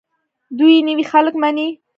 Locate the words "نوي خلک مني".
0.87-1.67